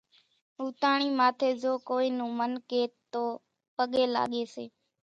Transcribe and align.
ھوتاۿڻي 0.59 1.07
ماٿي 1.19 1.49
زو 1.61 1.71
ڪونئين 1.87 2.13
نون 2.19 2.31
من 2.39 2.51
ڪي 2.69 2.81
تو 3.11 3.23
پڳي 3.75 4.03
لاڳي 4.15 4.43
سي 4.53 4.65